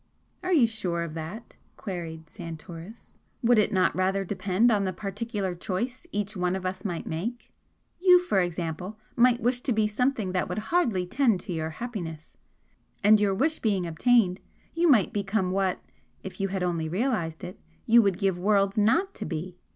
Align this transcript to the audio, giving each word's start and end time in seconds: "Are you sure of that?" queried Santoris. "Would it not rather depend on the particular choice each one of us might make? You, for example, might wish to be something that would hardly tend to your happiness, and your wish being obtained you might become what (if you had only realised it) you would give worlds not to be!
"Are 0.41 0.51
you 0.51 0.65
sure 0.65 1.03
of 1.03 1.13
that?" 1.13 1.57
queried 1.77 2.27
Santoris. 2.27 3.13
"Would 3.43 3.59
it 3.59 3.71
not 3.71 3.95
rather 3.95 4.25
depend 4.25 4.71
on 4.71 4.83
the 4.83 4.93
particular 4.93 5.53
choice 5.53 6.07
each 6.11 6.35
one 6.35 6.55
of 6.55 6.65
us 6.65 6.83
might 6.83 7.05
make? 7.05 7.53
You, 7.99 8.17
for 8.17 8.39
example, 8.39 8.97
might 9.15 9.41
wish 9.41 9.61
to 9.61 9.71
be 9.71 9.85
something 9.85 10.31
that 10.31 10.49
would 10.49 10.57
hardly 10.73 11.05
tend 11.05 11.39
to 11.41 11.53
your 11.53 11.69
happiness, 11.69 12.35
and 13.03 13.19
your 13.19 13.35
wish 13.35 13.59
being 13.59 13.85
obtained 13.85 14.39
you 14.73 14.89
might 14.89 15.13
become 15.13 15.51
what 15.51 15.79
(if 16.23 16.41
you 16.41 16.47
had 16.47 16.63
only 16.63 16.89
realised 16.89 17.43
it) 17.43 17.59
you 17.85 18.01
would 18.01 18.17
give 18.17 18.39
worlds 18.39 18.79
not 18.79 19.13
to 19.13 19.25
be! 19.25 19.59